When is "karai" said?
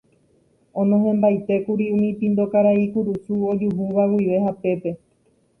2.53-2.85